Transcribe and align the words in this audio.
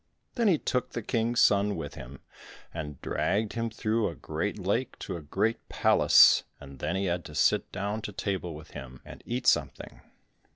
Then 0.33 0.47
he 0.47 0.57
took 0.57 0.93
the 0.93 1.03
King's 1.03 1.41
son 1.41 1.75
with 1.75 1.93
him, 1.93 2.21
and 2.73 2.99
dragged 3.03 3.53
him 3.53 3.69
through 3.69 4.07
a 4.07 4.15
great 4.15 4.57
lake 4.57 4.97
to 4.97 5.15
a 5.15 5.21
great 5.21 5.69
palace, 5.69 6.43
and 6.59 6.79
then 6.79 6.95
he 6.95 7.05
had 7.05 7.23
to 7.25 7.35
sit 7.35 7.71
down 7.71 8.01
to 8.01 8.11
table 8.11 8.55
with 8.55 8.71
him 8.71 9.01
and 9.05 9.21
eat 9.27 9.45
something. 9.45 10.01